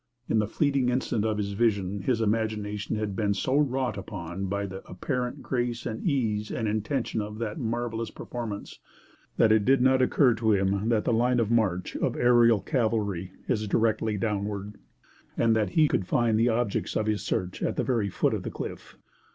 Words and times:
In 0.27 0.39
the 0.39 0.47
fleeting 0.47 0.89
instant 0.89 1.23
of 1.25 1.37
his 1.37 1.51
vision 1.51 2.01
his 2.01 2.21
imagination 2.21 2.95
had 2.95 3.15
been 3.15 3.35
so 3.35 3.55
wrought 3.55 3.99
upon 3.99 4.47
by 4.47 4.65
the 4.65 4.81
apparent 4.89 5.43
grace 5.43 5.85
and 5.85 6.03
ease 6.03 6.49
and 6.51 6.67
intention 6.67 7.21
of 7.21 7.37
the 7.37 7.53
marvelous 7.53 8.09
performance 8.09 8.79
that 9.37 9.51
it 9.51 9.63
did 9.63 9.79
not 9.79 10.01
occur 10.01 10.33
to 10.33 10.53
him 10.53 10.89
that 10.89 11.05
the 11.05 11.13
line 11.13 11.39
of 11.39 11.51
march 11.51 11.95
of 11.97 12.15
aerial 12.15 12.61
cavalry 12.61 13.33
is 13.47 13.67
directly 13.67 14.17
downward, 14.17 14.73
and 15.37 15.55
that 15.55 15.69
he 15.69 15.87
could 15.87 16.07
find 16.07 16.39
the 16.39 16.49
objects 16.49 16.95
of 16.95 17.05
his 17.05 17.21
search 17.21 17.61
at 17.61 17.75
the 17.75 17.83
very 17.83 18.09
foot 18.09 18.33
of 18.33 18.41
the 18.41 18.49
cliff. 18.49 18.97